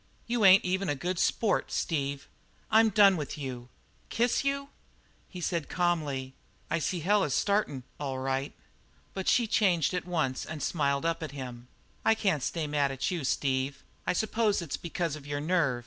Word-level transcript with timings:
"You 0.25 0.43
ain't 0.45 0.65
even 0.65 0.89
a 0.89 0.95
good 0.95 1.19
sport, 1.19 1.71
Steve. 1.71 2.27
I'm 2.71 2.89
done 2.89 3.17
with 3.17 3.37
you! 3.37 3.69
Kiss 4.09 4.43
you?" 4.43 4.69
He 5.29 5.39
said 5.39 5.69
calmly: 5.69 6.33
"I 6.71 6.79
see 6.79 6.97
the 6.97 7.03
hell 7.05 7.23
is 7.23 7.35
startin', 7.35 7.83
all 7.99 8.17
right." 8.17 8.51
But 9.13 9.27
she 9.27 9.45
changed 9.45 9.93
at 9.93 10.07
once, 10.07 10.43
and 10.43 10.63
smiled 10.63 11.05
up 11.05 11.19
to 11.19 11.27
him. 11.27 11.67
"I 12.03 12.15
can't 12.15 12.41
stay 12.41 12.65
mad 12.65 12.91
at 12.91 13.11
you, 13.11 13.23
Steve. 13.23 13.83
I 14.07 14.13
s'pose 14.13 14.59
it's 14.59 14.75
because 14.75 15.15
of 15.15 15.27
your 15.27 15.39
nerve. 15.39 15.79